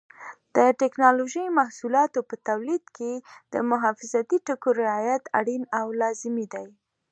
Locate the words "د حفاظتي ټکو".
3.51-4.69